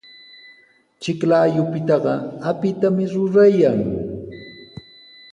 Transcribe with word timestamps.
Chiklayupitaqa 1.01 2.13
apitami 2.49 3.05
rurayan. 3.13 3.79